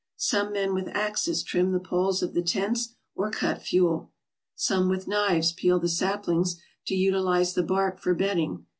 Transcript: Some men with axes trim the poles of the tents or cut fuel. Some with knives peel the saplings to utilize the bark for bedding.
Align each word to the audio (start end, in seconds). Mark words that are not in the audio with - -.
Some 0.17 0.51
men 0.53 0.73
with 0.73 0.87
axes 0.95 1.43
trim 1.43 1.73
the 1.73 1.79
poles 1.79 2.23
of 2.23 2.33
the 2.33 2.41
tents 2.41 2.95
or 3.13 3.29
cut 3.29 3.61
fuel. 3.61 4.11
Some 4.55 4.89
with 4.89 5.07
knives 5.07 5.51
peel 5.53 5.79
the 5.79 5.89
saplings 5.89 6.59
to 6.87 6.95
utilize 6.95 7.53
the 7.53 7.61
bark 7.61 7.99
for 7.99 8.15
bedding. 8.15 8.65